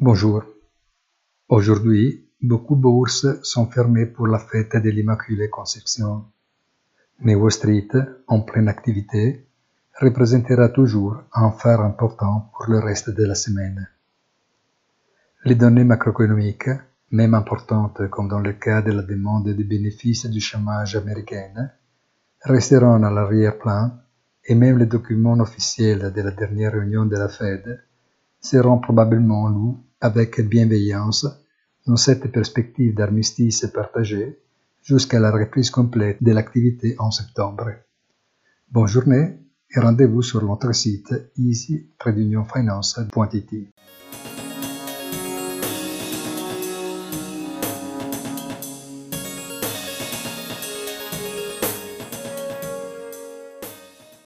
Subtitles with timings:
[0.00, 0.44] Bonjour.
[1.48, 6.24] Aujourd'hui, beaucoup de bourses sont fermées pour la fête de l'Immaculée Conception.
[7.18, 7.88] Mais Wall Street,
[8.28, 9.48] en pleine activité,
[10.00, 13.88] représentera toujours un phare important pour le reste de la semaine.
[15.44, 16.70] Les données macroéconomiques,
[17.10, 21.72] même importantes comme dans le cas de la demande des bénéfices du chômage américaine,
[22.42, 23.98] resteront à l'arrière-plan
[24.44, 27.82] et même les documents officiels de la dernière réunion de la Fed
[28.40, 31.26] seront probablement lus avec bienveillance
[31.86, 34.38] dans cette perspective d'armistice partagé
[34.82, 37.70] jusqu'à la reprise complète de l'activité en septembre.
[38.70, 39.38] Bonne journée
[39.74, 43.54] et rendez-vous sur notre site easy-finance.it.